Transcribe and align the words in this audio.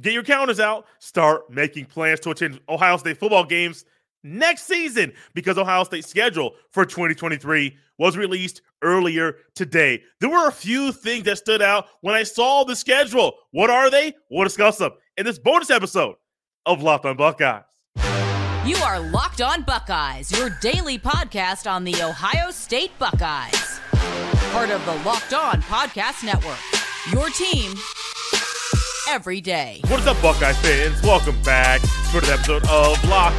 get 0.00 0.12
your 0.12 0.22
calendars 0.22 0.60
out, 0.60 0.86
start 0.98 1.50
making 1.50 1.86
plans 1.86 2.20
to 2.20 2.30
attend 2.30 2.60
Ohio 2.68 2.96
State 2.96 3.18
football 3.18 3.44
games 3.44 3.84
next 4.22 4.64
season 4.64 5.12
because 5.34 5.56
Ohio 5.58 5.84
State's 5.84 6.08
schedule 6.08 6.54
for 6.70 6.84
2023 6.84 7.76
was 7.98 8.16
released 8.16 8.62
earlier 8.82 9.36
today. 9.54 10.02
There 10.20 10.28
were 10.28 10.48
a 10.48 10.52
few 10.52 10.92
things 10.92 11.24
that 11.24 11.38
stood 11.38 11.62
out 11.62 11.86
when 12.00 12.14
I 12.14 12.24
saw 12.24 12.64
the 12.64 12.76
schedule. 12.76 13.34
What 13.52 13.70
are 13.70 13.90
they? 13.90 14.14
We'll 14.30 14.44
discuss 14.44 14.78
them 14.78 14.92
in 15.16 15.24
this 15.24 15.38
bonus 15.38 15.70
episode 15.70 16.16
of 16.66 16.82
Locked 16.82 17.06
on 17.06 17.16
Buckeyes. 17.16 17.62
You 18.66 18.76
are 18.78 18.98
Locked 18.98 19.40
on 19.40 19.62
Buckeyes, 19.62 20.36
your 20.36 20.50
daily 20.60 20.98
podcast 20.98 21.70
on 21.70 21.84
the 21.84 22.02
Ohio 22.02 22.50
State 22.50 22.90
Buckeyes. 22.98 23.80
Part 24.50 24.70
of 24.70 24.84
the 24.84 24.94
Locked 25.04 25.32
on 25.32 25.62
Podcast 25.62 26.24
Network. 26.24 26.58
Your 27.12 27.30
team 27.30 27.74
every 29.08 29.40
day. 29.40 29.80
What 29.88 30.00
is 30.00 30.06
up, 30.06 30.20
Buckeye 30.20 30.52
fans? 30.52 31.00
Welcome 31.02 31.40
back 31.42 31.80
to 31.80 32.18
another 32.18 32.32
episode 32.32 32.64
of 32.68 33.02
Locked 33.08 33.36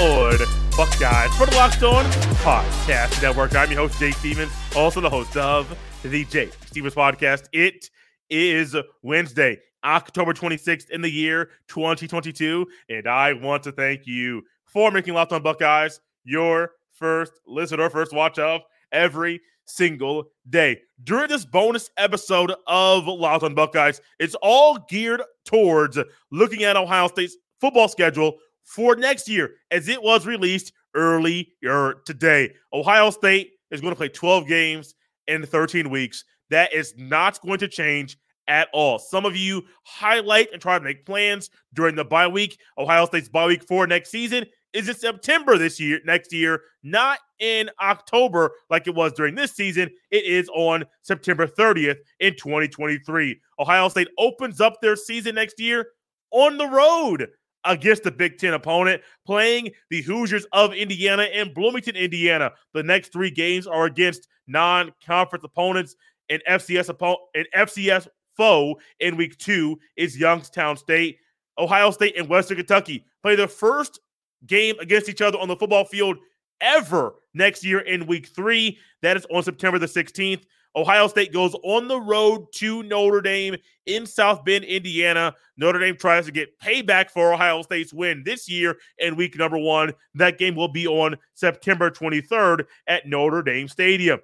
on 0.00 0.38
Buckeyes 0.76 1.34
for 1.36 1.46
the 1.46 1.54
Locked 1.54 1.82
on 1.82 2.04
Podcast 2.42 3.22
Network. 3.22 3.54
I'm 3.54 3.70
your 3.70 3.80
host, 3.80 3.98
Jake 3.98 4.14
Stevens, 4.14 4.52
also 4.76 5.00
the 5.00 5.10
host 5.10 5.36
of 5.36 5.76
the 6.02 6.24
Jake 6.24 6.52
Stevens 6.66 6.94
Podcast. 6.94 7.44
It 7.52 7.90
is 8.28 8.74
Wednesday, 9.02 9.60
October 9.84 10.32
26th 10.32 10.90
in 10.90 11.00
the 11.00 11.10
year 11.10 11.50
2022, 11.68 12.66
and 12.88 13.06
I 13.06 13.34
want 13.34 13.62
to 13.64 13.72
thank 13.72 14.06
you 14.06 14.42
for 14.66 14.90
making 14.90 15.14
Locked 15.14 15.32
on 15.32 15.42
Buckeyes 15.42 16.00
your 16.24 16.72
first 16.92 17.32
listen 17.46 17.78
or 17.80 17.90
first 17.90 18.12
watch 18.12 18.38
of 18.38 18.62
every 18.90 19.40
single 19.66 20.24
day. 20.48 20.80
During 21.02 21.28
this 21.28 21.44
bonus 21.44 21.90
episode 21.96 22.52
of 22.66 23.06
Locked 23.06 23.44
on 23.44 23.54
Buckeyes, 23.54 24.00
it's 24.18 24.34
all 24.36 24.78
geared 24.88 25.22
towards 25.44 25.98
looking 26.30 26.64
at 26.64 26.76
Ohio 26.76 27.08
State's 27.08 27.36
football 27.60 27.88
schedule 27.88 28.38
for 28.64 28.96
next 28.96 29.28
year 29.28 29.54
as 29.70 29.88
it 29.88 30.02
was 30.02 30.26
released 30.26 30.72
earlier 30.94 31.94
today. 32.06 32.52
Ohio 32.72 33.10
State 33.10 33.52
is 33.70 33.80
going 33.80 33.92
to 33.92 33.96
play 33.96 34.08
12 34.08 34.46
games 34.46 34.94
in 35.26 35.44
13 35.44 35.90
weeks. 35.90 36.24
That 36.50 36.72
is 36.72 36.94
not 36.96 37.40
going 37.40 37.58
to 37.58 37.68
change 37.68 38.16
at 38.46 38.68
all. 38.72 38.98
Some 38.98 39.24
of 39.24 39.36
you 39.36 39.64
highlight 39.84 40.52
and 40.52 40.60
try 40.60 40.78
to 40.78 40.84
make 40.84 41.06
plans 41.06 41.50
during 41.72 41.94
the 41.94 42.04
bye 42.04 42.28
week. 42.28 42.58
Ohio 42.78 43.06
State's 43.06 43.28
bye 43.28 43.46
week 43.46 43.66
for 43.66 43.86
next 43.86 44.10
season 44.10 44.44
is 44.74 44.88
in 44.88 44.94
September 44.94 45.56
this 45.56 45.80
year, 45.80 46.00
next 46.04 46.32
year, 46.32 46.60
not 46.82 47.18
in 47.38 47.70
October 47.80 48.52
like 48.68 48.86
it 48.86 48.94
was 48.94 49.12
during 49.12 49.34
this 49.34 49.52
season. 49.52 49.88
It 50.10 50.24
is 50.24 50.48
on 50.50 50.84
September 51.02 51.46
30th 51.46 51.96
in 52.20 52.34
2023. 52.36 53.40
Ohio 53.58 53.88
State 53.88 54.08
opens 54.18 54.60
up 54.60 54.80
their 54.80 54.96
season 54.96 55.36
next 55.36 55.60
year 55.60 55.86
on 56.32 56.58
the 56.58 56.68
road 56.68 57.28
against 57.64 58.02
the 58.02 58.10
Big 58.10 58.36
Ten 58.36 58.52
opponent, 58.52 59.00
playing 59.24 59.70
the 59.90 60.02
Hoosiers 60.02 60.46
of 60.52 60.74
Indiana 60.74 61.22
and 61.22 61.54
Bloomington, 61.54 61.96
Indiana. 61.96 62.52
The 62.74 62.82
next 62.82 63.12
three 63.12 63.30
games 63.30 63.66
are 63.66 63.86
against 63.86 64.28
non-conference 64.46 65.44
opponents. 65.44 65.96
and 66.28 66.42
FCS 66.48 66.88
opponent, 66.88 67.20
an 67.34 67.44
FCS 67.54 68.08
foe 68.36 68.76
in 69.00 69.16
week 69.16 69.38
two 69.38 69.78
is 69.96 70.18
Youngstown 70.18 70.76
State. 70.76 71.18
Ohio 71.58 71.90
State 71.90 72.16
and 72.18 72.28
Western 72.28 72.56
Kentucky 72.56 73.04
play 73.22 73.36
their 73.36 73.48
first 73.48 74.00
game 74.46 74.78
against 74.80 75.08
each 75.08 75.22
other 75.22 75.38
on 75.38 75.48
the 75.48 75.56
football 75.56 75.84
field 75.84 76.18
ever 76.60 77.14
next 77.34 77.64
year 77.64 77.80
in 77.80 78.06
week 78.06 78.28
three. 78.28 78.78
That 79.02 79.16
is 79.16 79.26
on 79.30 79.42
September 79.42 79.78
the 79.78 79.86
16th. 79.86 80.44
Ohio 80.76 81.06
State 81.06 81.32
goes 81.32 81.54
on 81.62 81.86
the 81.86 82.00
road 82.00 82.46
to 82.54 82.82
Notre 82.82 83.20
Dame 83.20 83.56
in 83.86 84.06
South 84.06 84.44
Bend, 84.44 84.64
Indiana. 84.64 85.34
Notre 85.56 85.78
Dame 85.78 85.96
tries 85.96 86.26
to 86.26 86.32
get 86.32 86.58
payback 86.58 87.10
for 87.10 87.32
Ohio 87.32 87.62
State's 87.62 87.94
win 87.94 88.22
this 88.24 88.48
year 88.48 88.76
in 88.98 89.14
week 89.14 89.38
number 89.38 89.58
one. 89.58 89.92
That 90.14 90.36
game 90.36 90.56
will 90.56 90.68
be 90.68 90.88
on 90.88 91.16
September 91.34 91.90
23rd 91.90 92.64
at 92.88 93.06
Notre 93.06 93.42
Dame 93.42 93.68
Stadium. 93.68 94.18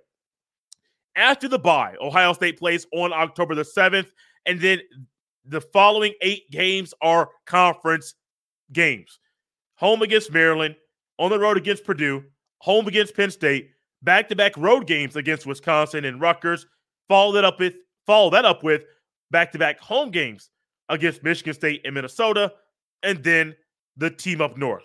After 1.15 1.47
the 1.47 1.59
bye, 1.59 1.95
Ohio 2.00 2.33
State 2.33 2.59
plays 2.59 2.87
on 2.93 3.12
October 3.12 3.55
the 3.55 3.62
7th, 3.62 4.11
and 4.47 4.61
then 4.61 4.81
the 5.45 5.61
following 5.61 6.15
eight 6.21 6.50
games 6.50 6.95
are 7.00 7.31
conference 7.47 8.15
games 8.72 9.21
home 9.81 10.03
against 10.03 10.33
Maryland, 10.33 10.77
on 11.19 11.31
the 11.31 11.39
road 11.39 11.57
against 11.57 11.85
Purdue, 11.85 12.23
home 12.59 12.87
against 12.87 13.17
Penn 13.17 13.31
State, 13.31 13.71
back-to-back 14.03 14.57
road 14.57 14.87
games 14.87 15.17
against 15.17 15.47
Wisconsin 15.47 16.05
and 16.05 16.21
Rutgers. 16.21 16.67
Follow 17.09 17.33
that 17.33 17.45
up 17.45 17.59
with 17.59 17.75
follow 18.07 18.31
that 18.31 18.45
up 18.45 18.63
with 18.63 18.85
back-to-back 19.31 19.81
home 19.81 20.11
games 20.11 20.51
against 20.89 21.23
Michigan 21.23 21.55
State 21.55 21.81
and 21.85 21.95
Minnesota, 21.95 22.53
and 23.03 23.23
then 23.25 23.57
the 23.97 24.11
team 24.11 24.41
up 24.41 24.57
north. 24.57 24.85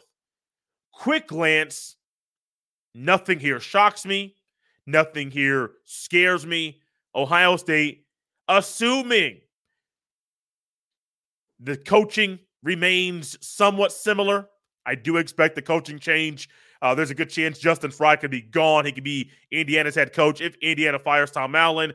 Quick 0.93 1.27
glance, 1.27 1.97
nothing 2.93 3.39
here 3.39 3.59
shocks 3.59 4.05
me. 4.05 4.35
Nothing 4.87 5.31
here 5.31 5.71
scares 5.85 6.45
me. 6.45 6.79
Ohio 7.15 7.57
State, 7.57 8.05
assuming 8.47 9.41
the 11.59 11.75
coaching 11.75 12.39
remains 12.61 13.37
somewhat 13.41 13.91
similar, 13.91 14.47
I 14.85 14.95
do 14.95 15.17
expect 15.17 15.55
the 15.55 15.61
coaching 15.61 15.99
change. 15.99 16.49
Uh, 16.81 16.93
there's 16.93 17.11
a 17.11 17.15
good 17.15 17.29
chance 17.29 17.57
Justin 17.57 17.91
Frye 17.91 18.15
could 18.15 18.31
be 18.31 18.41
gone. 18.41 18.85
He 18.85 18.91
could 18.91 19.03
be 19.03 19.31
Indiana's 19.51 19.95
head 19.95 20.13
coach 20.13 20.41
if 20.41 20.55
Indiana 20.61 20.99
fires 20.99 21.31
Tom 21.31 21.55
Allen. 21.55 21.93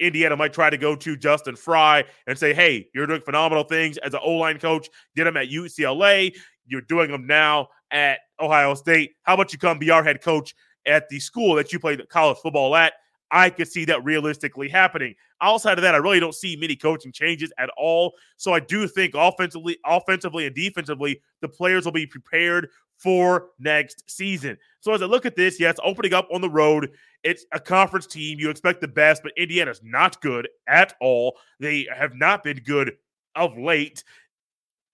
Indiana 0.00 0.36
might 0.36 0.52
try 0.52 0.68
to 0.68 0.76
go 0.76 0.96
to 0.96 1.16
Justin 1.16 1.54
Frye 1.54 2.04
and 2.26 2.36
say, 2.36 2.52
"Hey, 2.52 2.88
you're 2.94 3.06
doing 3.06 3.20
phenomenal 3.20 3.64
things 3.64 3.98
as 3.98 4.14
an 4.14 4.20
O-line 4.22 4.58
coach. 4.58 4.88
Did 5.14 5.26
them 5.26 5.36
at 5.36 5.48
UCLA. 5.48 6.34
You're 6.66 6.80
doing 6.80 7.10
them 7.10 7.26
now 7.26 7.68
at 7.90 8.18
Ohio 8.40 8.74
State. 8.74 9.12
How 9.22 9.34
about 9.34 9.52
you 9.52 9.58
come 9.58 9.78
be 9.78 9.90
our 9.90 10.02
head 10.02 10.22
coach 10.22 10.54
at 10.86 11.08
the 11.08 11.20
school 11.20 11.54
that 11.54 11.72
you 11.72 11.78
played 11.78 12.08
college 12.08 12.38
football 12.38 12.74
at?" 12.74 12.94
I 13.32 13.48
could 13.48 13.66
see 13.66 13.86
that 13.86 14.04
realistically 14.04 14.68
happening. 14.68 15.14
Outside 15.40 15.78
of 15.78 15.82
that, 15.82 15.94
I 15.94 15.98
really 15.98 16.20
don't 16.20 16.34
see 16.34 16.54
many 16.54 16.76
coaching 16.76 17.10
changes 17.10 17.50
at 17.58 17.70
all. 17.78 18.12
So 18.36 18.52
I 18.52 18.60
do 18.60 18.86
think 18.86 19.14
offensively, 19.16 19.78
offensively 19.86 20.46
and 20.46 20.54
defensively, 20.54 21.20
the 21.40 21.48
players 21.48 21.86
will 21.86 21.92
be 21.92 22.06
prepared 22.06 22.68
for 22.98 23.48
next 23.58 24.08
season. 24.08 24.56
So 24.80 24.92
as 24.92 25.02
I 25.02 25.06
look 25.06 25.26
at 25.26 25.34
this, 25.34 25.58
yes, 25.58 25.76
opening 25.82 26.12
up 26.12 26.28
on 26.32 26.42
the 26.42 26.50
road, 26.50 26.90
it's 27.24 27.46
a 27.52 27.58
conference 27.58 28.06
team. 28.06 28.38
You 28.38 28.50
expect 28.50 28.82
the 28.82 28.88
best, 28.88 29.22
but 29.22 29.32
Indiana's 29.36 29.80
not 29.82 30.20
good 30.20 30.48
at 30.68 30.94
all. 31.00 31.38
They 31.58 31.88
have 31.92 32.14
not 32.14 32.44
been 32.44 32.58
good 32.58 32.92
of 33.34 33.56
late. 33.56 34.04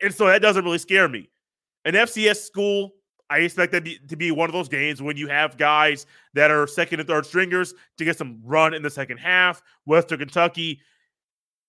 And 0.00 0.15
so 0.15 0.26
that 0.26 0.43
doesn't 0.43 0.65
really 0.65 0.78
scare 0.78 1.09
me. 1.09 1.28
An 1.84 1.94
FCS 1.94 2.37
school 2.37 2.93
I 3.31 3.39
expect 3.39 3.72
that 3.72 4.09
to 4.09 4.16
be 4.16 4.31
one 4.31 4.49
of 4.49 4.55
those 4.55 4.69
games 4.69 5.03
when 5.03 5.16
you 5.16 5.28
have 5.28 5.59
guys 5.59 6.06
that 6.34 6.50
are 6.50 6.66
second 6.66 7.00
and 7.00 7.09
third 7.09 7.27
stringers 7.27 7.75
to 7.99 8.05
get 8.05 8.16
some 8.16 8.41
run 8.44 8.72
in 8.72 8.83
the 8.83 8.91
second 8.91 9.19
half. 9.19 9.62
Western 9.84 10.19
Kentucky, 10.19 10.81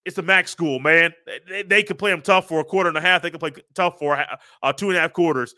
it's 0.06 0.18
a 0.18 0.22
MAC 0.22 0.48
school, 0.48 0.80
man. 0.80 1.14
They, 1.48 1.64
they 1.64 1.84
can 1.84 1.98
play 1.98 2.12
them 2.12 2.22
tough 2.22 2.48
for 2.48 2.62
a 2.62 2.64
quarter 2.64 2.88
and 2.88 2.98
a 2.98 3.02
half. 3.02 3.22
They 3.22 3.30
can 3.30 3.40
play 3.40 3.52
tough 3.75 4.00
for 4.00 4.18
uh, 4.64 4.74
two 4.74 4.90
and 4.90 4.98
a 4.98 5.02
half 5.02 5.14
quarters. 5.14 5.53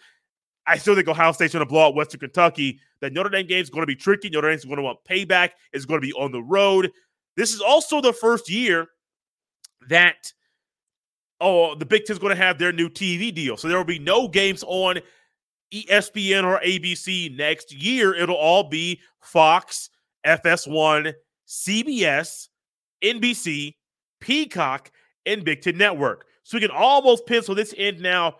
I 0.66 0.78
still 0.78 0.96
think 0.96 1.08
Ohio 1.08 1.32
State's 1.32 1.54
going 1.54 1.66
to 1.66 1.70
blow 1.70 1.88
out 1.88 1.96
Western 1.96 2.20
Kentucky. 2.20 2.80
That 3.02 3.14
Notre 3.14 3.30
Dame 3.30 3.48
game 3.48 3.62
is 3.62 3.70
going 3.70 3.82
to 3.82 3.88
be 3.88 3.96
tricky. 3.96 4.30
Notre 4.30 4.50
Dame's 4.50 4.66
going 4.66 4.78
to 4.78 4.84
want 4.84 5.00
payback. 5.10 5.52
It's 5.74 5.86
going 5.86 6.02
to 6.02 6.06
be 6.06 6.14
on 6.14 6.32
the 6.32 6.42
road. 6.42 6.92
This 7.36 7.54
is 7.54 7.62
also 7.62 8.02
the 8.02 8.14
first 8.14 8.50
year 8.50 8.88
that 9.90 10.32
oh 11.40 11.76
the 11.76 11.86
Big 11.86 12.06
Ten's 12.06 12.20
going 12.20 12.36
to 12.36 12.42
have 12.42 12.58
their 12.58 12.72
new 12.72 12.90
TV 12.90 13.34
deal, 13.34 13.58
so 13.58 13.68
there 13.68 13.78
will 13.78 13.84
be 13.84 14.00
no 14.00 14.28
games 14.28 14.64
on 14.68 15.00
ESPN 15.74 16.44
or 16.44 16.60
ABC 16.60 17.36
next 17.38 17.74
year. 17.74 18.14
It'll 18.14 18.36
all 18.36 18.64
be 18.64 19.00
Fox, 19.22 19.90
FS1, 20.26 21.14
CBS, 21.48 22.50
NBC, 23.04 23.76
Peacock, 24.20 24.92
and 25.26 25.44
Big 25.44 25.62
Ten 25.62 25.78
Network. 25.78 26.26
So 26.44 26.58
we 26.58 26.62
can 26.62 26.72
almost 26.72 27.26
pencil 27.26 27.56
this 27.56 27.74
in 27.74 28.02
now 28.02 28.36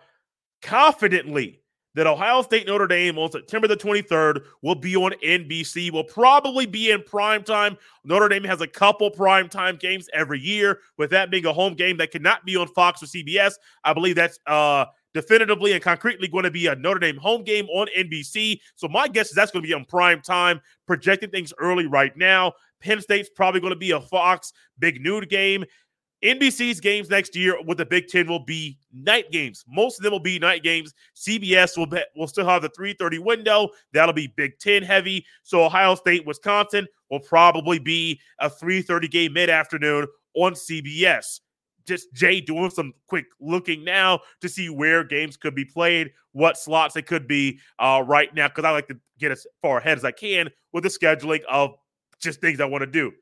confidently 0.60 1.62
that 1.94 2.06
Ohio 2.06 2.42
State 2.42 2.66
Notre 2.66 2.86
Dame 2.86 3.18
on 3.18 3.30
September 3.30 3.68
the 3.68 3.76
23rd 3.76 4.44
will 4.62 4.74
be 4.74 4.96
on 4.96 5.12
NBC, 5.24 5.92
will 5.92 6.04
probably 6.04 6.64
be 6.66 6.90
in 6.90 7.02
prime 7.02 7.42
time. 7.42 7.76
Notre 8.04 8.28
Dame 8.28 8.44
has 8.44 8.60
a 8.60 8.66
couple 8.66 9.10
prime 9.10 9.48
time 9.48 9.76
games 9.76 10.08
every 10.14 10.40
year, 10.40 10.80
with 10.96 11.10
that 11.10 11.30
being 11.30 11.44
a 11.46 11.52
home 11.52 11.74
game 11.74 11.98
that 11.98 12.10
cannot 12.10 12.44
be 12.44 12.56
on 12.56 12.68
Fox 12.68 13.02
or 13.02 13.06
CBS. 13.06 13.54
I 13.84 13.92
believe 13.92 14.16
that's 14.16 14.38
uh 14.46 14.86
definitively 15.14 15.72
and 15.72 15.82
concretely 15.82 16.28
going 16.28 16.44
to 16.44 16.50
be 16.50 16.66
a 16.66 16.74
Notre 16.74 17.00
Dame 17.00 17.16
home 17.16 17.44
game 17.44 17.66
on 17.66 17.88
NBC. 17.96 18.60
So 18.74 18.88
my 18.88 19.08
guess 19.08 19.28
is 19.28 19.34
that's 19.34 19.50
going 19.50 19.62
to 19.62 19.68
be 19.68 19.74
on 19.74 19.84
prime 19.84 20.20
time. 20.20 20.60
Projecting 20.86 21.30
things 21.30 21.52
early 21.58 21.86
right 21.86 22.16
now. 22.16 22.52
Penn 22.80 23.00
State's 23.00 23.28
probably 23.28 23.60
going 23.60 23.72
to 23.72 23.78
be 23.78 23.92
a 23.92 24.00
Fox 24.00 24.52
big 24.78 25.00
noon 25.00 25.24
game. 25.28 25.64
NBC's 26.22 26.78
games 26.78 27.10
next 27.10 27.34
year 27.34 27.60
with 27.64 27.78
the 27.78 27.86
Big 27.86 28.06
Ten 28.06 28.28
will 28.28 28.44
be 28.44 28.78
night 28.92 29.30
games. 29.32 29.64
Most 29.66 29.98
of 29.98 30.04
them 30.04 30.12
will 30.12 30.20
be 30.20 30.38
night 30.38 30.62
games. 30.62 30.94
CBS 31.16 31.76
will 31.76 31.86
be, 31.86 32.00
will 32.14 32.28
still 32.28 32.46
have 32.46 32.62
the 32.62 32.68
3:30 32.70 33.18
window. 33.18 33.70
That'll 33.92 34.12
be 34.12 34.32
Big 34.36 34.58
Ten 34.60 34.84
heavy. 34.84 35.26
So 35.42 35.64
Ohio 35.64 35.96
State, 35.96 36.24
Wisconsin 36.24 36.86
will 37.10 37.20
probably 37.20 37.80
be 37.80 38.20
a 38.38 38.48
3:30 38.48 39.10
game 39.10 39.32
mid 39.32 39.50
afternoon 39.50 40.06
on 40.34 40.54
CBS. 40.54 41.40
Just 41.86 42.12
Jay 42.12 42.40
doing 42.40 42.70
some 42.70 42.92
quick 43.06 43.26
looking 43.40 43.84
now 43.84 44.20
to 44.40 44.48
see 44.48 44.68
where 44.68 45.04
games 45.04 45.36
could 45.36 45.54
be 45.54 45.64
played, 45.64 46.12
what 46.32 46.56
slots 46.56 46.96
it 46.96 47.06
could 47.06 47.26
be 47.26 47.58
uh, 47.78 48.02
right 48.06 48.34
now, 48.34 48.48
because 48.48 48.64
I 48.64 48.70
like 48.70 48.88
to 48.88 48.98
get 49.18 49.32
as 49.32 49.46
far 49.60 49.78
ahead 49.78 49.98
as 49.98 50.04
I 50.04 50.12
can 50.12 50.50
with 50.72 50.84
the 50.84 50.90
scheduling 50.90 51.42
of 51.50 51.74
just 52.20 52.40
things 52.40 52.60
I 52.60 52.64
want 52.64 52.82
to 52.82 52.86
do. 52.86 53.12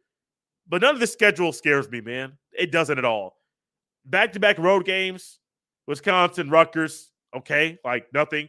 But 0.69 0.83
none 0.83 0.95
of 0.95 1.01
the 1.01 1.07
schedule 1.07 1.53
scares 1.53 1.91
me, 1.91 2.01
man. 2.01 2.33
It 2.53 2.71
doesn't 2.71 2.99
at 2.99 3.05
all. 3.05 3.37
Back 4.05 4.33
to 4.33 4.41
back 4.41 4.59
road 4.59 4.85
games, 4.85 5.41
Wisconsin, 5.87 6.49
Rutgers, 6.51 7.11
okay, 7.37 7.79
like 7.85 8.07
nothing. 8.15 8.49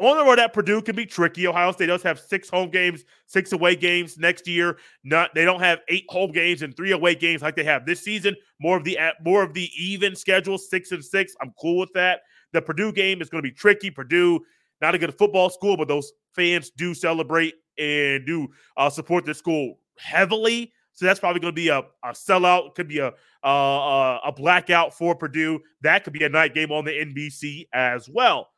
On 0.00 0.16
the 0.16 0.24
road 0.24 0.38
at 0.38 0.52
Purdue 0.52 0.82
can 0.82 0.96
be 0.96 1.06
tricky. 1.06 1.46
Ohio 1.46 1.70
State 1.70 1.86
does 1.86 2.02
have 2.02 2.18
six 2.18 2.48
home 2.48 2.70
games, 2.70 3.04
six 3.26 3.52
away 3.52 3.76
games 3.76 4.16
next 4.18 4.48
year. 4.48 4.78
Not 5.04 5.34
they 5.34 5.44
don't 5.44 5.60
have 5.60 5.80
eight 5.88 6.06
home 6.08 6.32
games 6.32 6.62
and 6.62 6.74
three 6.74 6.92
away 6.92 7.14
games 7.14 7.42
like 7.42 7.56
they 7.56 7.64
have 7.64 7.84
this 7.84 8.00
season. 8.00 8.34
More 8.58 8.76
of 8.76 8.84
the 8.84 8.98
more 9.22 9.42
of 9.42 9.52
the 9.54 9.70
even 9.78 10.16
schedule, 10.16 10.58
six 10.58 10.92
and 10.92 11.04
six. 11.04 11.34
I'm 11.40 11.52
cool 11.60 11.78
with 11.78 11.92
that. 11.92 12.22
The 12.52 12.62
Purdue 12.62 12.92
game 12.92 13.20
is 13.20 13.28
going 13.28 13.42
to 13.42 13.48
be 13.48 13.54
tricky. 13.54 13.90
Purdue, 13.90 14.40
not 14.80 14.94
a 14.94 14.98
good 14.98 15.16
football 15.16 15.50
school, 15.50 15.76
but 15.76 15.88
those 15.88 16.12
fans 16.34 16.70
do 16.70 16.94
celebrate 16.94 17.54
and 17.78 18.26
do 18.26 18.48
uh, 18.76 18.90
support 18.90 19.24
their 19.24 19.34
school 19.34 19.78
heavily. 19.98 20.72
So 20.94 21.06
that's 21.06 21.20
probably 21.20 21.40
going 21.40 21.54
to 21.54 21.60
be 21.60 21.68
a, 21.68 21.78
a 21.78 22.12
sellout. 22.12 22.74
Could 22.74 22.88
be 22.88 22.98
a, 22.98 23.12
a 23.44 24.18
a 24.24 24.32
blackout 24.34 24.94
for 24.94 25.14
Purdue. 25.14 25.60
That 25.82 26.02
could 26.02 26.14
be 26.14 26.24
a 26.24 26.28
night 26.30 26.54
game 26.54 26.72
on 26.72 26.86
the 26.86 26.92
NBC 26.92 27.66
as 27.74 28.08
well 28.08 28.48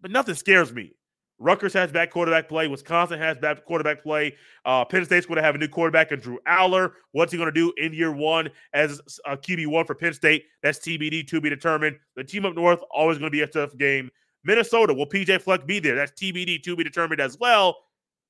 but 0.00 0.10
nothing 0.10 0.34
scares 0.34 0.72
me. 0.72 0.92
Rutgers 1.40 1.72
has 1.72 1.90
bad 1.90 2.10
quarterback 2.10 2.48
play. 2.48 2.68
Wisconsin 2.68 3.18
has 3.18 3.38
bad 3.38 3.64
quarterback 3.64 4.02
play. 4.02 4.36
Uh, 4.66 4.84
Penn 4.84 5.06
State's 5.06 5.24
going 5.24 5.36
to 5.36 5.42
have 5.42 5.54
a 5.54 5.58
new 5.58 5.68
quarterback 5.68 6.12
in 6.12 6.20
Drew 6.20 6.38
Allar. 6.46 6.92
What's 7.12 7.32
he 7.32 7.38
going 7.38 7.52
to 7.52 7.52
do 7.52 7.72
in 7.78 7.94
year 7.94 8.12
one 8.12 8.50
as 8.74 9.00
a 9.24 9.38
QB 9.38 9.66
one 9.68 9.86
for 9.86 9.94
Penn 9.94 10.12
State? 10.12 10.44
That's 10.62 10.78
TBD 10.78 11.26
to 11.28 11.40
be 11.40 11.48
determined. 11.48 11.96
The 12.14 12.24
team 12.24 12.44
up 12.44 12.54
north 12.54 12.80
always 12.90 13.16
going 13.16 13.30
to 13.30 13.34
be 13.34 13.40
a 13.40 13.46
tough 13.46 13.74
game. 13.78 14.10
Minnesota 14.44 14.92
will 14.92 15.06
PJ 15.06 15.40
Fleck 15.40 15.66
be 15.66 15.78
there? 15.78 15.96
That's 15.96 16.12
TBD 16.12 16.62
to 16.62 16.76
be 16.76 16.84
determined 16.84 17.22
as 17.22 17.38
well. 17.38 17.76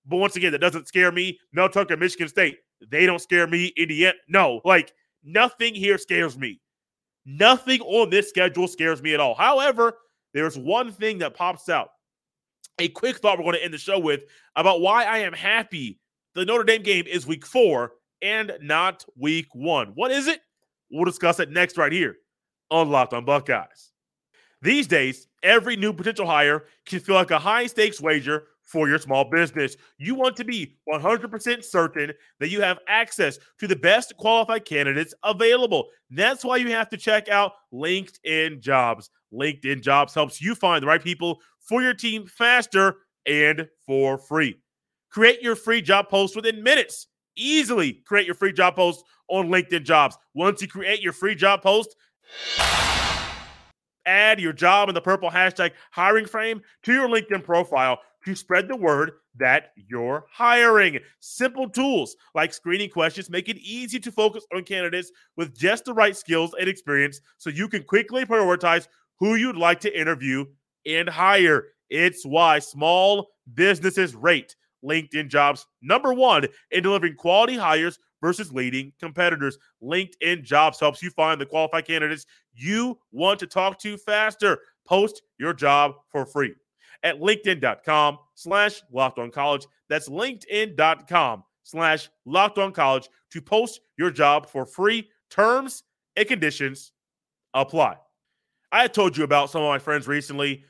But 0.07 0.19
once 0.19 0.37
again, 0.37 0.53
that 0.53 0.61
doesn't 0.61 0.87
scare 0.87 1.11
me. 1.11 1.39
Mel 1.53 1.69
Tucker, 1.69 1.97
Michigan 1.97 2.29
State, 2.29 2.59
they 2.91 3.07
don't 3.07 3.21
scare 3.21 3.47
me. 3.47 3.73
Indiana, 3.77 4.15
no, 4.29 4.61
like 4.65 4.93
nothing 5.25 5.75
here 5.75 5.99
scares 5.99 6.39
me. 6.39 6.61
Nothing 7.27 7.81
on 7.83 8.11
this 8.11 8.29
schedule 8.29 8.67
scares 8.67 9.03
me 9.03 9.15
at 9.15 9.21
all. 9.21 9.35
However, 9.35 9.99
there's 10.35 10.57
one 10.59 10.93
thing 10.93 11.19
that 11.19 11.35
pops 11.35 11.69
out. 11.69 11.91
A 12.79 12.89
quick 12.89 13.19
thought 13.19 13.39
we're 13.39 13.45
going 13.45 13.57
to 13.57 13.65
end 13.65 13.75
the 13.75 13.79
show 13.79 13.99
with 13.99 14.23
about 14.57 14.81
why 14.81 15.05
I 15.05 15.19
am 15.19 15.33
happy 15.33 16.01
the 16.35 16.45
Notre 16.45 16.65
Dame 16.65 16.83
game 16.83 17.07
is 17.07 17.27
week 17.27 17.45
four 17.45 17.93
and 18.23 18.53
not 18.61 19.05
week 19.17 19.49
one. 19.53 19.93
What 19.95 20.11
is 20.11 20.29
it? 20.29 20.41
We'll 20.91 21.05
discuss 21.05 21.41
it 21.41 21.51
next, 21.51 21.77
right 21.77 21.93
here 21.93 22.17
on 22.71 22.89
Locked 22.91 23.15
on 23.15 23.25
Buckeyes. 23.25 23.93
These 24.63 24.87
days, 24.87 25.27
every 25.43 25.77
new 25.77 25.93
potential 25.93 26.27
hire 26.27 26.65
can 26.87 27.01
feel 27.01 27.15
like 27.15 27.31
a 27.31 27.39
high 27.39 27.67
stakes 27.67 28.01
wager 28.01 28.45
for 28.71 28.89
your 28.89 28.99
small 28.99 29.25
business. 29.25 29.77
You 29.99 30.15
want 30.15 30.37
to 30.37 30.45
be 30.45 30.77
100% 30.93 31.65
certain 31.65 32.13
that 32.39 32.51
you 32.51 32.61
have 32.61 32.79
access 32.87 33.39
to 33.59 33.67
the 33.67 33.77
best 33.77 34.17
qualified 34.17 34.65
candidates 34.65 35.13
available. 35.25 35.89
That's 36.11 36.45
why 36.45 36.59
you 36.59 36.71
have 36.71 36.89
to 36.91 36.97
check 36.97 37.29
out 37.29 37.53
LinkedIn 37.73 38.61
Jobs. 38.61 39.11
LinkedIn 39.33 39.83
Jobs 39.83 40.15
helps 40.15 40.41
you 40.41 40.55
find 40.55 40.83
the 40.83 40.87
right 40.87 41.03
people 41.03 41.41
for 41.61 41.83
your 41.83 41.95
team 41.95 42.27
faster 42.27 42.97
and 43.27 43.69
for 43.87 44.19
free. 44.19 44.61
Create 45.11 45.43
your 45.43 45.57
free 45.57 45.83
job 45.83 46.09
post 46.09 46.37
within 46.37 46.63
minutes. 46.63 47.09
Easily 47.37 48.03
create 48.07 48.27
your 48.27 48.35
free 48.35 48.53
job 48.53 48.77
post 48.77 49.05
on 49.29 49.49
LinkedIn 49.49 49.85
Jobs. 49.85 50.17
Once 50.35 50.63
you 50.63 50.69
create 50.69 51.01
your 51.01 51.13
free 51.13 51.35
job 51.35 51.63
post, 51.63 51.97
add 54.07 54.41
your 54.41 54.53
job 54.53 54.89
in 54.89 54.95
the 54.95 55.01
purple 55.01 55.31
hashtag 55.31 55.73
hiring 55.91 56.27
frame 56.27 56.61
to 56.83 56.93
your 56.93 57.09
LinkedIn 57.09 57.43
profile 57.43 57.99
to 58.25 58.35
spread 58.35 58.69
the 58.69 58.77
word 58.77 59.13
that 59.37 59.73
you're 59.77 60.25
hiring. 60.31 60.99
Simple 61.21 61.69
tools 61.69 62.17
like 62.35 62.53
screening 62.53 62.91
questions 62.91 63.31
make 63.31 63.49
it 63.49 63.59
easy 63.59 63.99
to 64.01 64.13
focus 64.13 64.45
on 64.55 64.65
candidates 64.65 65.11
with 65.37 65.57
just 65.57 65.85
the 65.85 65.95
right 65.95 66.17
skills 66.17 66.55
and 66.59 66.69
experience 66.69 67.21
so 67.39 67.51
you 67.51 67.69
can 67.69 67.83
quickly 67.83 68.25
prioritize 68.25 68.89
who 69.19 69.35
you'd 69.35 69.57
like 69.57 69.81
to 69.81 70.01
interview 70.01 70.45
and 70.87 71.09
hire. 71.09 71.69
It's 71.89 72.25
why 72.25 72.59
small 72.59 73.31
businesses 73.55 74.15
rate 74.15 74.57
LinkedIn 74.85 75.29
jobs 75.29 75.67
number 75.83 76.15
one 76.15 76.47
in 76.71 76.83
delivering 76.83 77.17
quality 77.17 77.57
hires 77.57 77.99
versus 78.21 78.53
leading 78.53 78.93
competitors. 79.01 79.59
LinkedIn 79.83 80.43
jobs 80.43 80.81
helps 80.81 81.03
you 81.03 81.11
find 81.11 81.41
the 81.41 81.47
qualified 81.47 81.87
candidates 81.87 82.27
you 82.55 82.99
want 83.13 83.39
to 83.41 83.47
talk 83.47 83.79
to 83.81 83.97
faster. 83.97 84.59
Post 84.87 85.23
your 85.39 85.53
job 85.53 85.95
for 86.11 86.27
free 86.27 86.55
at 87.03 87.21
linkedin.com 87.21 88.19
slash 88.35 88.83
locked 88.93 89.19
on 89.19 89.31
college. 89.31 89.67
That's 89.89 90.09
linkedin.com 90.09 91.45
slash 91.63 92.09
locked 92.25 92.59
on 92.59 92.73
college 92.73 93.09
to 93.33 93.41
post 93.41 93.81
your 93.97 94.11
job 94.11 94.49
for 94.49 94.67
free. 94.67 95.09
Terms 95.31 95.83
and 96.17 96.27
conditions 96.27 96.93
apply. 97.55 97.97
I 98.73 98.87
told 98.87 99.17
you 99.17 99.25
about 99.25 99.51
some 99.51 99.63
of 99.63 99.69
my 99.69 99.79
friends 99.79 100.07
recently. 100.07 100.65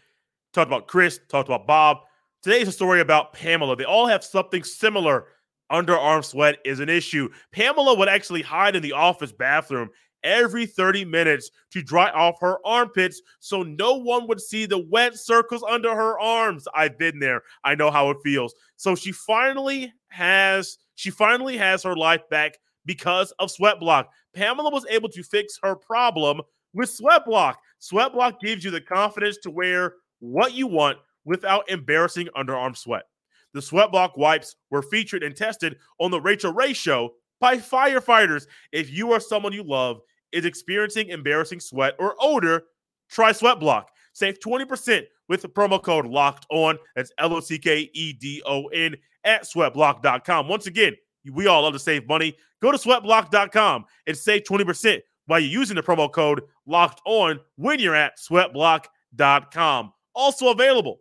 Talked 0.52 0.68
about 0.68 0.88
Chris, 0.88 1.20
talked 1.28 1.48
about 1.48 1.66
Bob. 1.66 1.98
Today's 2.42 2.68
a 2.68 2.72
story 2.72 3.00
about 3.00 3.32
Pamela. 3.32 3.76
They 3.76 3.84
all 3.84 4.06
have 4.06 4.24
something 4.24 4.64
similar. 4.64 5.26
Underarm 5.70 6.24
sweat 6.24 6.58
is 6.64 6.80
an 6.80 6.88
issue. 6.88 7.28
Pamela 7.52 7.94
would 7.94 8.08
actually 8.08 8.42
hide 8.42 8.74
in 8.74 8.82
the 8.82 8.92
office 8.92 9.30
bathroom 9.30 9.90
every 10.22 10.67
30 10.67 11.05
minutes 11.05 11.50
to 11.70 11.82
dry 11.82 12.11
off 12.11 12.40
her 12.40 12.58
armpits 12.64 13.22
so 13.38 13.62
no 13.62 13.94
one 13.94 14.26
would 14.26 14.40
see 14.40 14.67
the 14.67 14.87
wet 14.90 15.14
circles 15.14 15.64
under 15.69 15.94
her 15.94 16.19
arms. 16.20 16.67
I've 16.75 16.99
been 16.99 17.19
there. 17.19 17.43
I 17.64 17.75
know 17.75 17.90
how 17.90 18.11
it 18.11 18.19
feels. 18.22 18.55
So 18.76 18.94
she 18.94 19.12
finally 19.12 19.93
has 20.08 20.78
she 20.94 21.11
finally 21.11 21.56
has 21.56 21.82
her 21.82 21.96
life 21.96 22.28
back 22.31 22.58
because 22.84 23.32
of 23.38 23.50
Sweat 23.50 23.81
Block. 23.81 24.11
Pamela 24.34 24.70
was 24.70 24.87
able 24.90 25.08
to 25.11 25.22
fix 25.22 25.58
her 25.62 25.75
problem 25.75 26.40
with 26.75 26.90
Sweat 26.90 27.25
Block. 27.25 27.58
Sweat 27.78 28.12
Block 28.12 28.40
gives 28.40 28.64
you 28.64 28.70
the 28.70 28.81
confidence 28.81 29.38
to 29.38 29.50
wear 29.50 29.94
what 30.20 30.55
you 30.55 30.66
want 30.66 30.99
without 31.25 31.69
embarrassing 31.70 32.28
underarm 32.37 32.76
sweat. 32.76 33.05
The 33.52 33.62
Sweat 33.62 33.90
Block 33.90 34.16
wipes 34.16 34.56
were 34.70 34.82
featured 34.82 35.23
and 35.23 35.34
tested 35.34 35.76
on 35.99 36.11
the 36.11 36.20
Rachael 36.20 36.52
Ray 36.52 36.73
show 36.73 37.14
by 37.40 37.56
firefighters. 37.56 38.46
If 38.70 38.90
you 38.90 39.12
are 39.12 39.20
someone 39.20 39.52
you 39.52 39.64
love 39.64 40.00
is 40.32 40.44
experiencing 40.44 41.08
embarrassing 41.08 41.60
sweat 41.60 41.94
or 41.98 42.14
odor, 42.20 42.64
try 43.08 43.32
Sweat 43.32 43.60
Block. 43.60 43.90
Save 44.12 44.40
20% 44.40 45.04
with 45.28 45.42
the 45.42 45.49
promo 45.49 45.82
code 45.82 46.06
locked 46.06 46.46
on. 46.50 46.78
That's 46.96 47.12
L 47.18 47.34
O 47.34 47.40
C 47.40 47.58
K 47.58 47.90
E 47.92 48.12
D 48.12 48.42
O 48.46 48.66
N 48.66 48.96
at 49.25 49.44
sweatblock.com. 49.44 50.49
Once 50.49 50.66
again, 50.66 50.94
we 51.32 51.46
all 51.46 51.62
love 51.62 51.72
to 51.75 51.78
save 51.78 52.08
money. 52.08 52.37
Go 52.60 52.72
to 52.72 52.78
sweatblock.com 52.78 53.84
and 54.06 54.16
save 54.16 54.42
20% 54.42 55.00
by 55.26 55.38
using 55.38 55.76
the 55.76 55.82
promo 55.82 56.10
code 56.10 56.42
locked 56.66 57.00
on 57.06 57.38
when 57.56 57.78
you're 57.78 57.94
at 57.94 58.18
sweatblock.com. 58.18 59.92
Also 60.14 60.50
available 60.50 60.99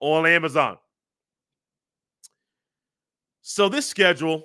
on 0.00 0.26
Amazon. 0.26 0.78
So, 3.42 3.68
this 3.68 3.86
schedule, 3.86 4.44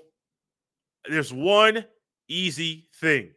there's 1.10 1.34
one 1.34 1.86
easy 2.30 2.88
thing 2.96 3.32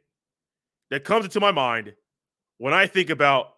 that 0.91 1.05
comes 1.05 1.25
into 1.25 1.41
my 1.41 1.53
mind 1.53 1.95
when 2.59 2.73
I 2.73 2.87
think 2.87 3.11
about 3.11 3.55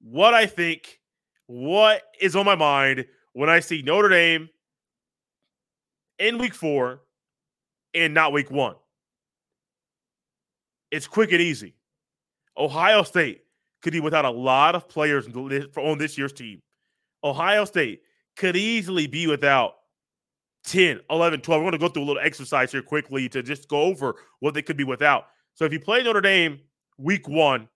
what 0.00 0.34
I 0.34 0.46
think, 0.46 1.00
what 1.46 2.02
is 2.20 2.36
on 2.36 2.44
my 2.44 2.54
mind 2.54 3.06
when 3.32 3.48
I 3.48 3.60
see 3.60 3.82
Notre 3.82 4.08
Dame 4.08 4.48
in 6.18 6.38
week 6.38 6.54
four 6.54 7.00
and 7.94 8.14
not 8.14 8.32
week 8.32 8.50
one. 8.50 8.76
It's 10.90 11.06
quick 11.06 11.32
and 11.32 11.40
easy. 11.40 11.74
Ohio 12.56 13.02
State 13.02 13.42
could 13.82 13.92
be 13.92 14.00
without 14.00 14.24
a 14.24 14.30
lot 14.30 14.74
of 14.74 14.88
players 14.88 15.28
on 15.28 15.98
this 15.98 16.16
year's 16.16 16.32
team. 16.32 16.62
Ohio 17.22 17.64
State 17.64 18.02
could 18.36 18.56
easily 18.56 19.06
be 19.06 19.26
without 19.26 19.74
10, 20.64 21.00
11, 21.10 21.40
12. 21.40 21.60
We're 21.60 21.70
going 21.70 21.72
to 21.72 21.78
go 21.78 21.88
through 21.88 22.04
a 22.04 22.06
little 22.06 22.22
exercise 22.22 22.72
here 22.72 22.82
quickly 22.82 23.28
to 23.28 23.42
just 23.42 23.68
go 23.68 23.82
over 23.82 24.16
what 24.40 24.54
they 24.54 24.62
could 24.62 24.76
be 24.76 24.84
without. 24.84 25.26
So 25.56 25.64
if 25.64 25.72
you 25.72 25.80
play 25.80 26.02
Notre 26.02 26.20
Dame 26.20 26.60
week 26.98 27.28
one 27.28 27.68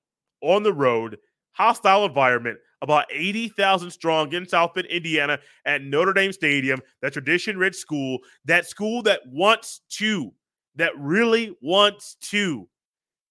on 0.42 0.62
the 0.62 0.72
road, 0.72 1.16
hostile 1.52 2.04
environment, 2.04 2.58
about 2.82 3.06
80,000 3.10 3.90
strong 3.90 4.32
in 4.32 4.46
South 4.46 4.74
Bend, 4.74 4.86
Indiana 4.86 5.38
at 5.64 5.82
Notre 5.82 6.12
Dame 6.12 6.32
Stadium, 6.32 6.80
that 7.00 7.14
tradition 7.14 7.58
rich 7.58 7.74
school, 7.74 8.18
that 8.44 8.66
school 8.66 9.02
that 9.02 9.20
wants 9.26 9.80
to, 9.90 10.32
that 10.76 10.92
really 10.98 11.56
wants 11.62 12.16
to 12.20 12.68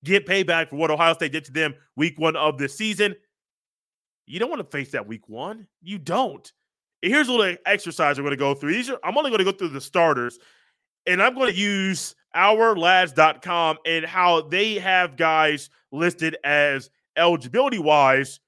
get 0.04 0.26
payback 0.26 0.70
for 0.70 0.78
what 0.78 0.92
Ohio 0.92 1.14
State 1.14 1.32
did 1.32 1.46
to 1.46 1.52
them 1.52 1.76
week 1.96 2.20
one 2.20 2.36
of 2.36 2.58
the 2.58 2.68
season. 2.68 3.16
You 4.26 4.40
don't 4.40 4.50
want 4.50 4.62
to 4.62 4.78
face 4.78 4.92
that 4.92 5.08
week 5.08 5.30
one. 5.30 5.68
You 5.82 6.00
don't. 6.00 6.52
Here's 7.04 7.28
a 7.28 7.32
little 7.32 7.56
exercise 7.66 8.18
we're 8.18 8.24
going 8.24 8.32
to 8.32 8.38
go 8.38 8.56
through. 8.56 8.74
These 8.74 8.90
are 8.90 9.00
I'm 9.04 9.18
only 9.18 9.30
going 9.30 9.40
to 9.40 9.46
go 9.46 9.52
through 9.52 9.70
the 9.70 9.82
starters, 9.82 10.40
and 11.06 11.22
I'm 11.22 11.36
going 11.36 11.52
to 11.52 11.58
use 11.58 12.16
ourlads.com 12.36 13.78
and 13.86 14.06
how 14.06 14.42
they 14.42 14.76
have 14.76 15.18
guys 15.18 15.70
listed 15.92 16.38
as 16.44 16.90
eligibility 17.18 17.80
wise 17.80 18.40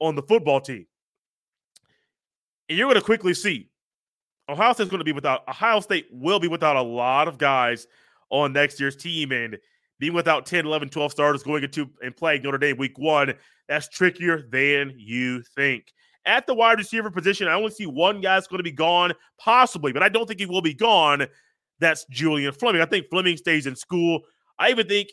on 0.00 0.14
the 0.14 0.22
football 0.22 0.60
team. 0.60 0.86
And 2.68 2.78
you're 2.78 2.88
going 2.88 2.98
to 2.98 3.04
quickly 3.04 3.34
see 3.34 3.68
Ohio 4.48 4.72
State's 4.72 4.90
going 4.90 5.00
to 5.00 5.04
be 5.04 5.12
without 5.12 5.48
Ohio 5.48 5.80
State 5.80 6.06
will 6.10 6.40
be 6.40 6.48
without 6.48 6.76
a 6.76 6.82
lot 6.82 7.28
of 7.28 7.38
guys 7.38 7.86
on 8.30 8.52
next 8.52 8.80
year's 8.80 8.96
team 8.96 9.30
and 9.32 9.58
being 9.98 10.14
without 10.14 10.46
10, 10.46 10.66
11, 10.66 10.88
12 10.88 11.12
starters 11.12 11.42
going 11.42 11.62
into 11.62 11.88
and 12.02 12.16
playing 12.16 12.42
Notre 12.42 12.58
Dame 12.58 12.76
week 12.76 12.98
1, 12.98 13.34
that's 13.68 13.88
trickier 13.88 14.42
than 14.50 14.92
you 14.96 15.42
think. 15.54 15.92
At 16.24 16.46
the 16.46 16.54
wide 16.54 16.78
receiver 16.78 17.10
position, 17.10 17.46
I 17.46 17.54
only 17.54 17.70
see 17.70 17.86
one 17.86 18.20
guy's 18.20 18.46
going 18.46 18.58
to 18.58 18.64
be 18.64 18.72
gone, 18.72 19.12
possibly, 19.38 19.92
but 19.92 20.02
I 20.02 20.08
don't 20.08 20.26
think 20.26 20.40
he 20.40 20.46
will 20.46 20.62
be 20.62 20.74
gone. 20.74 21.26
That's 21.82 22.06
Julian 22.10 22.52
Fleming. 22.52 22.80
I 22.80 22.86
think 22.86 23.10
Fleming 23.10 23.36
stays 23.36 23.66
in 23.66 23.74
school. 23.74 24.20
I 24.58 24.70
even 24.70 24.86
think 24.86 25.08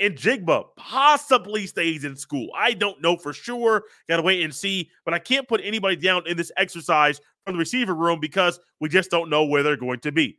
Njigba 0.00 0.64
possibly 0.76 1.66
stays 1.68 2.04
in 2.04 2.16
school. 2.16 2.48
I 2.56 2.72
don't 2.72 3.00
know 3.00 3.16
for 3.16 3.32
sure. 3.32 3.84
Got 4.08 4.16
to 4.16 4.22
wait 4.22 4.42
and 4.42 4.52
see. 4.52 4.90
But 5.04 5.14
I 5.14 5.20
can't 5.20 5.46
put 5.46 5.60
anybody 5.62 5.94
down 5.94 6.26
in 6.26 6.36
this 6.36 6.50
exercise 6.56 7.20
from 7.44 7.54
the 7.54 7.60
receiver 7.60 7.94
room 7.94 8.18
because 8.18 8.58
we 8.80 8.88
just 8.88 9.10
don't 9.10 9.30
know 9.30 9.44
where 9.44 9.62
they're 9.62 9.76
going 9.76 10.00
to 10.00 10.10
be. 10.10 10.38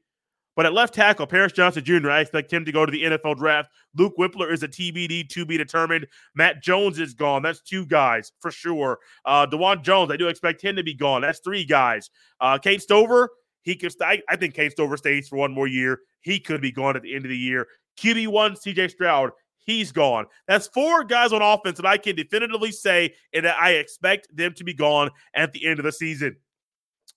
But 0.58 0.66
at 0.66 0.74
left 0.74 0.94
tackle, 0.94 1.28
Paris 1.28 1.52
Johnson 1.52 1.84
Jr., 1.84 2.10
I 2.10 2.22
expect 2.22 2.52
him 2.52 2.64
to 2.66 2.72
go 2.72 2.86
to 2.86 2.92
the 2.92 3.04
NFL 3.04 3.38
draft. 3.38 3.70
Luke 3.96 4.14
Wypler 4.18 4.52
is 4.52 4.64
a 4.64 4.68
TBD 4.68 5.28
to 5.30 5.46
be 5.46 5.58
determined. 5.58 6.08
Matt 6.34 6.64
Jones 6.64 6.98
is 7.00 7.14
gone. 7.14 7.42
That's 7.42 7.62
two 7.62 7.86
guys 7.86 8.32
for 8.40 8.52
sure. 8.52 9.00
Uh, 9.26 9.46
Dawand 9.48 9.84
Jones, 9.84 10.12
I 10.12 10.18
do 10.18 10.28
expect 10.30 10.62
him 10.62 10.78
to 10.78 10.84
be 10.84 10.94
gone. 10.94 11.22
That's 11.22 11.40
three 11.40 11.66
guys. 11.66 12.10
Uh, 12.40 12.58
Cade 12.58 12.82
Stover, 12.82 13.30
he 13.66 13.76
could. 13.76 13.92
St- 13.92 14.22
I 14.30 14.36
think 14.36 14.54
Cade 14.54 14.72
Stover 14.72 14.96
stays 14.96 15.28
for 15.28 15.38
one 15.38 15.52
more 15.52 15.68
year. 15.68 16.00
He 16.22 16.40
could 16.40 16.62
be 16.62 16.72
gone 16.72 16.96
at 16.96 17.02
the 17.02 17.14
end 17.14 17.26
of 17.26 17.30
the 17.30 17.38
year. 17.38 17.68
QB1, 18.00 18.58
CJ 18.64 18.92
Stroud, 18.92 19.32
he's 19.58 19.92
gone. 19.92 20.26
That's 20.48 20.68
four 20.68 21.04
guys 21.04 21.34
on 21.34 21.42
offense 21.42 21.78
that 21.78 21.86
I 21.86 21.98
can 21.98 22.16
definitively 22.16 22.72
say 22.72 23.16
and 23.34 23.46
that 23.46 23.58
I 23.60 23.72
expect 23.72 24.36
them 24.36 24.54
to 24.54 24.64
be 24.64 24.74
gone 24.74 25.10
at 25.34 25.52
the 25.52 25.66
end 25.66 25.80
of 25.80 25.86
the 25.86 25.92
season. 25.92 26.38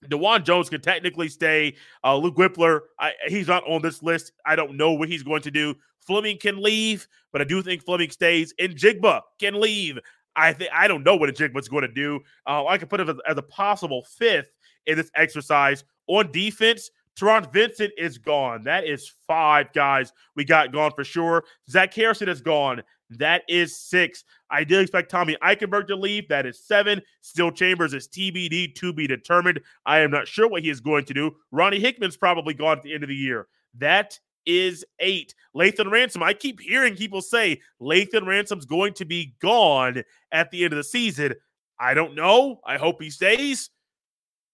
Dawand 0.07 0.45
Jones 0.45 0.71
can 0.71 0.81
technically 0.81 1.29
stay. 1.29 1.77
Uh, 2.05 2.17
Luke 2.17 2.37
Wypler, 2.37 2.81
I, 2.99 3.13
he's 3.27 3.49
not 3.49 3.69
on 3.69 3.83
this 3.83 4.03
list. 4.03 4.33
I 4.47 4.57
don't 4.57 4.77
know 4.77 4.93
what 4.93 5.09
he's 5.09 5.23
going 5.23 5.43
to 5.43 5.51
do. 5.51 5.75
Fleming 6.07 6.39
can 6.39 6.63
leave, 6.63 7.07
but 7.33 7.43
I 7.43 7.45
do 7.45 7.61
think 7.63 7.85
Fleming 7.85 8.11
stays. 8.11 8.55
Njigba 8.61 9.21
can 9.39 9.61
leave. 9.61 9.99
I 10.37 10.53
think 10.53 10.71
I 10.73 10.87
don't 10.87 11.03
know 11.03 11.17
what 11.17 11.35
Njigba's 11.35 11.69
going 11.69 11.83
to 11.83 11.93
do. 11.93 12.21
Uh, 12.47 12.65
I 12.67 12.79
can 12.79 12.89
put 12.89 13.01
him 13.01 13.11
as, 13.11 13.17
as, 13.29 13.37
a 13.37 13.43
possible 13.43 14.07
fifth 14.17 14.51
in 14.87 14.97
this 14.97 15.11
exercise 15.17 15.85
on 16.09 16.33
defense. 16.33 16.91
Taron 17.19 17.53
Vincent 17.53 17.93
is 17.99 18.17
gone. 18.17 18.63
That 18.65 18.87
is 18.87 19.13
five 19.27 19.73
guys 19.73 20.13
we 20.37 20.45
got 20.45 20.73
gone 20.73 20.93
for 20.95 21.05
sure. 21.05 21.45
Zach 21.69 21.93
Harrison 21.93 22.29
is 22.29 22.41
gone. 22.41 22.83
That 23.11 23.43
is 23.49 23.77
six. 23.77 24.25
I 24.51 24.65
did 24.65 24.81
expect 24.81 25.11
Tommy 25.11 25.37
Eichenberg 25.43 25.89
to 25.89 25.97
leave. 25.97 26.29
That 26.29 26.47
is 26.47 26.63
seven. 26.63 27.03
Steele 27.23 27.51
Chambers 27.51 27.95
is 27.95 28.07
TBD 28.07 28.75
to 28.77 28.93
be 28.93 29.07
determined. 29.07 29.61
I 29.87 30.01
am 30.01 30.11
not 30.11 30.29
sure 30.29 30.49
what 30.49 30.63
he 30.63 30.71
is 30.71 30.81
going 30.81 31.07
to 31.07 31.15
do. 31.15 31.37
Ronnie 31.51 31.81
Hickman's 31.81 32.17
probably 32.17 32.55
gone 32.55 32.79
at 32.79 32.83
the 32.83 32.95
end 32.95 33.03
of 33.03 33.09
the 33.09 33.17
year. 33.17 33.49
That 33.79 34.19
is 34.47 34.85
eight. 35.01 35.35
Lathan 35.57 35.91
Ransom, 35.91 36.23
I 36.23 36.35
keep 36.35 36.61
hearing 36.61 36.97
people 36.97 37.21
say 37.21 37.61
Lathan 37.81 38.27
Ransom's 38.27 38.67
going 38.67 38.95
to 38.95 39.05
be 39.05 39.35
gone 39.41 40.03
at 40.33 40.51
the 40.51 40.65
end 40.65 40.73
of 40.73 40.79
the 40.79 40.85
season. 40.85 41.35
I 41.81 41.95
don't 41.95 42.15
know. 42.15 42.61
I 42.65 42.77
hope 42.77 43.01
he 43.01 43.11
stays, 43.11 43.71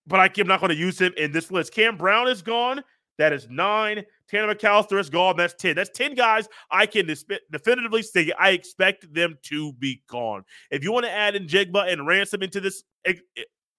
but 0.06 0.20
I'm 0.20 0.46
not 0.46 0.60
going 0.60 0.70
to 0.70 0.76
use 0.76 1.00
him 1.00 1.12
in 1.16 1.32
this 1.32 1.50
list. 1.50 1.72
Cam 1.72 1.96
Brown 1.96 2.28
is 2.28 2.42
gone. 2.42 2.82
That 3.18 3.32
is 3.32 3.46
nine. 3.48 4.04
Tanner 4.28 4.54
McCalister 4.54 4.98
is 4.98 5.08
gone. 5.08 5.36
That's 5.36 5.54
10. 5.54 5.76
That's 5.76 5.90
10 5.90 6.14
guys 6.14 6.48
I 6.70 6.86
can 6.86 7.12
definitively 7.50 8.02
say 8.02 8.32
I 8.38 8.50
expect 8.50 9.12
them 9.12 9.38
to 9.44 9.72
be 9.74 10.02
gone. 10.08 10.44
If 10.70 10.82
you 10.82 10.92
want 10.92 11.06
to 11.06 11.12
add 11.12 11.36
in 11.36 11.46
Njigba 11.46 11.92
and 11.92 12.06
Ransom 12.06 12.42
into 12.42 12.60
this 12.60 12.82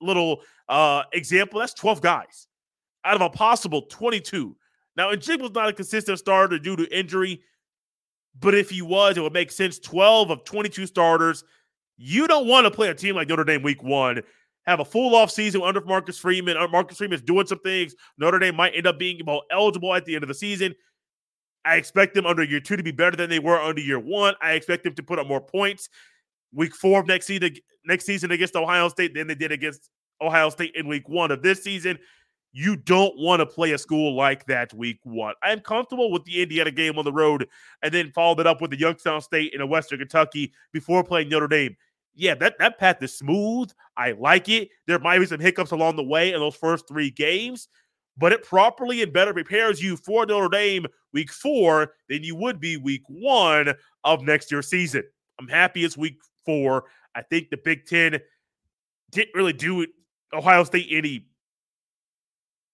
little 0.02 0.42
uh, 0.70 1.04
example, 1.14 1.60
that's 1.60 1.74
12 1.74 2.02
guys 2.02 2.48
out 3.04 3.16
of 3.16 3.22
a 3.22 3.30
possible 3.30 3.84
22. 3.84 4.56
Now, 4.96 5.12
Njigba's 5.12 5.52
not 5.52 5.70
a 5.70 5.74
consistent 5.74 6.18
starter 6.18 6.58
due 6.58 6.78
to 6.78 6.98
injury, 6.98 7.42
but 8.40 8.56
if 8.56 8.70
he 8.70 8.82
was, 8.82 9.18
it 9.18 9.22
would 9.22 9.34
make 9.34 9.52
sense. 9.52 9.80
12 9.80 10.30
of 10.32 10.44
22 10.46 10.88
starters. 10.88 11.44
You 11.98 12.28
don't 12.28 12.48
want 12.48 12.66
to 12.66 12.72
play 12.72 12.90
a 12.90 12.94
team 12.94 13.16
like 13.16 13.30
Notre 13.30 13.44
Dame 13.44 13.62
week 13.62 13.84
one 13.84 14.22
have 14.66 14.80
a 14.80 14.86
full 14.86 15.16
off 15.16 15.32
season 15.32 15.62
under 15.62 15.82
Marcus 15.82 16.18
Freeman. 16.18 16.58
Uh, 16.58 16.68
Marcus 16.68 16.98
Freeman 16.98 17.16
is 17.16 17.22
doing 17.22 17.48
some 17.48 17.60
things. 17.60 17.96
Notre 18.18 18.40
Dame 18.40 18.56
might 18.56 18.74
end 18.76 18.88
up 18.88 18.98
being 18.98 19.20
eligible 19.52 19.94
at 19.94 20.06
the 20.06 20.16
end 20.16 20.24
of 20.24 20.28
the 20.28 20.34
season. 20.34 20.74
I 21.64 21.76
expect 21.78 22.14
them 22.14 22.26
under 22.26 22.44
year 22.44 22.60
two 22.60 22.78
to 22.78 22.84
be 22.84 22.92
better 22.92 23.16
than 23.18 23.30
they 23.30 23.40
were 23.40 23.60
under 23.60 23.82
year 23.82 24.00
one. 24.00 24.36
I 24.42 24.54
expect 24.54 24.84
them 24.84 24.94
to 24.96 25.04
put 25.04 25.20
up 25.20 25.28
more 25.28 25.42
points 25.42 25.90
week 26.56 26.74
four 26.74 27.02
of 27.02 27.08
next 27.08 27.28
season, 27.28 27.56
next 27.86 28.06
season 28.06 28.32
against 28.32 28.56
Ohio 28.56 28.90
State 28.90 29.14
than 29.14 29.28
they 29.28 29.36
did 29.36 29.52
against 29.52 29.90
Ohio 30.22 30.50
State 30.50 30.74
in 30.76 30.88
week 30.88 31.08
one 31.08 31.30
of 31.30 31.44
this 31.44 31.64
season. 31.64 32.00
You 32.54 32.78
don't 32.78 33.18
want 33.18 33.42
to 33.42 33.46
play 33.46 33.74
a 33.74 33.78
school 33.78 34.16
like 34.16 34.46
that 34.46 34.74
week 34.74 35.00
one. 35.04 35.36
I'm 35.44 35.60
comfortable 35.60 36.10
with 36.10 36.24
the 36.24 36.42
Indiana 36.42 36.72
game 36.72 36.98
on 36.98 37.04
the 37.04 37.12
road 37.12 37.48
and 37.84 37.94
then 37.94 38.14
followed 38.16 38.40
it 38.40 38.48
up 38.48 38.62
with 38.62 38.72
the 38.72 38.80
Youngstown 38.80 39.20
State 39.20 39.54
in 39.54 39.60
a 39.60 39.68
Western 39.68 40.00
Kentucky 40.00 40.54
before 40.72 41.04
playing 41.04 41.28
Notre 41.28 41.50
Dame 41.50 41.76
yeah, 42.16 42.36
that, 42.36 42.56
that 42.60 42.80
path 42.80 43.02
is 43.02 43.18
smooth. 43.18 43.72
I 43.98 44.14
like 44.14 44.50
it. 44.50 44.70
There 44.88 45.00
might 45.00 45.20
be 45.20 45.26
some 45.26 45.40
hiccups 45.40 45.72
along 45.72 45.96
the 45.96 46.04
way 46.04 46.34
in 46.34 46.40
those 46.40 46.56
first 46.56 46.88
three 46.88 47.12
games, 47.12 47.68
but 48.18 48.32
it 48.32 48.44
properly 48.44 49.02
and 49.02 49.14
better 49.14 49.34
prepares 49.34 49.82
you 49.82 49.98
for 49.98 50.26
Notre 50.26 50.50
Dame 50.50 50.86
week 51.14 51.32
four 51.32 51.94
than 52.10 52.24
you 52.24 52.36
would 52.36 52.60
be 52.60 52.78
week 52.78 53.04
one 53.08 53.74
of 54.04 54.24
next 54.24 54.52
year's 54.52 54.70
season. 54.70 55.04
I'm 55.40 55.48
happy 55.48 55.84
it's 55.84 55.98
week 55.98 56.18
four. 56.46 56.86
I 57.16 57.22
think 57.22 57.50
the 57.50 57.58
Big 57.64 57.86
Ten 57.86 58.20
didn't 59.12 59.36
really 59.36 59.54
do 59.54 59.86
Ohio 60.34 60.64
State 60.64 60.88
any 60.92 61.28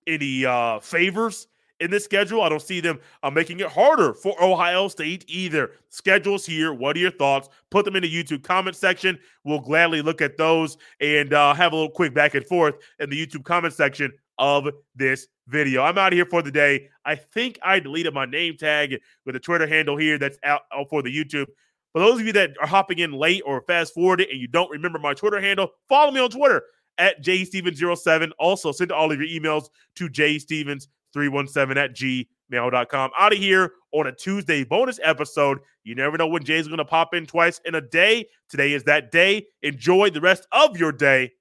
any 0.08 0.46
uh 0.46 0.80
favors 0.80 1.48
in 1.82 1.92
this 1.92 2.06
schedule. 2.06 2.42
I 2.42 2.50
don't 2.50 2.62
see 2.62 2.80
them 2.80 3.00
uh, 3.24 3.30
making 3.30 3.60
it 3.60 3.68
harder 3.68 4.14
for 4.14 4.42
Ohio 4.42 4.88
State 4.88 5.26
either. 5.28 5.72
Schedules 5.90 6.46
here. 6.46 6.74
What 6.74 6.96
are 6.96 7.00
your 7.00 7.12
thoughts? 7.12 7.50
Put 7.72 7.84
them 7.84 7.96
in 7.96 8.04
the 8.04 8.24
YouTube 8.24 8.44
comment 8.44 8.76
section. 8.78 9.20
We'll 9.44 9.60
gladly 9.60 10.02
look 10.02 10.22
at 10.22 10.38
those 10.38 10.78
and 11.02 11.34
uh, 11.34 11.54
have 11.54 11.74
a 11.74 11.76
little 11.76 11.92
quick 11.92 12.14
back 12.14 12.36
and 12.36 12.46
forth 12.46 12.76
in 13.00 13.10
the 13.10 13.26
YouTube 13.28 13.44
comment 13.44 13.74
section 13.74 14.14
of 14.38 14.70
this 14.96 15.28
video. 15.48 15.82
I'm 15.82 15.98
out 15.98 16.14
of 16.14 16.18
here 16.18 16.26
for 16.26 16.42
the 16.42 16.52
day. 16.52 16.88
I 17.04 17.16
think 17.16 17.60
I 17.64 17.80
deleted 17.80 18.14
my 18.14 18.26
name 18.26 18.56
tag 18.58 19.02
with 19.26 19.36
a 19.36 19.40
Twitter 19.40 19.68
handle 19.68 19.98
here 19.98 20.18
that's 20.18 20.38
out 20.44 20.62
for 20.90 21.02
the 21.02 21.14
YouTube. 21.14 21.48
For 21.94 22.00
those 22.00 22.22
of 22.22 22.26
you 22.26 22.34
that 22.34 22.52
are 22.62 22.68
hopping 22.68 23.00
in 23.00 23.12
late 23.12 23.42
or 23.46 23.62
fast 23.62 23.94
forwarded 23.94 24.30
and 24.30 24.40
you 24.40 24.48
don't 24.48 24.70
remember 24.70 24.98
my 24.98 25.14
Twitter 25.14 25.42
handle, 25.42 25.72
follow 25.90 26.12
me 26.12 26.22
on 26.22 26.30
Twitter 26.30 26.64
at 26.98 27.22
jstevens07. 27.24 28.32
Also, 28.40 28.72
send 28.72 28.92
all 28.92 29.12
of 29.12 29.20
your 29.20 29.28
emails 29.28 29.66
to 29.96 30.08
jstevens 30.08 30.88
317 31.14 31.78
at 31.78 31.96
gmail.com. 31.96 33.12
Out 33.18 33.34
of 33.34 33.40
here 33.40 33.72
on 33.92 34.08
a 34.08 34.12
Tuesday 34.12 34.64
bonus 34.64 35.00
episode. 35.04 35.60
You 35.84 35.96
never 35.96 36.18
know 36.18 36.28
when 36.28 36.44
Jay's 36.44 36.68
going 36.68 36.78
to 36.78 36.86
pop 36.86 37.14
in 37.14 37.26
twice 37.26 37.60
in 37.66 37.76
a 37.76 37.82
day. 37.82 38.28
Today 38.50 38.74
is 38.74 38.84
that 38.84 39.12
day. 39.12 39.48
Enjoy 39.62 40.10
the 40.10 40.22
rest 40.22 40.48
of 40.52 40.78
your 40.78 40.92
day. 40.92 41.32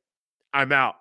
I'm 0.52 0.72
out. 0.72 0.94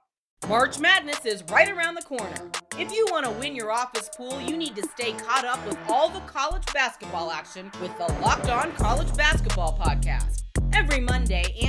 March 0.48 0.80
Madness 0.80 1.26
is 1.26 1.44
right 1.52 1.70
around 1.70 1.96
the 1.96 2.02
corner. 2.02 2.50
If 2.78 2.94
you 2.94 3.06
want 3.12 3.26
to 3.26 3.32
win 3.32 3.56
your 3.56 3.72
office 3.72 4.10
pool, 4.16 4.40
you 4.42 4.56
need 4.56 4.76
to 4.78 4.84
stay 4.88 5.12
caught 5.14 5.44
up 5.44 5.64
with 5.68 5.78
all 5.90 6.10
the 6.10 6.22
college 6.22 6.64
basketball 6.74 7.30
action 7.30 7.70
with 7.82 7.96
the 7.98 8.06
Locked 8.22 8.50
On 8.50 8.72
College 8.74 9.14
Basketball 9.18 9.78
Podcast. 9.78 10.44
Every 10.74 11.02
Monday, 11.02 11.58
and 11.64 11.69